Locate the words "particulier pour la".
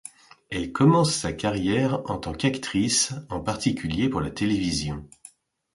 3.39-4.31